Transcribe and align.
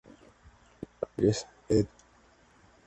Buenos 1.15 1.45
Aires, 1.45 1.47
ed. 1.69 1.85